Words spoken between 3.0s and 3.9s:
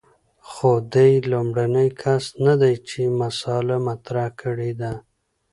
مسأله